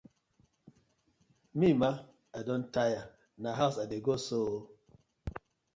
[1.59, 1.91] Mi ma,
[2.39, 3.01] I don tire,
[3.41, 4.61] na hawz I dey go so ooo.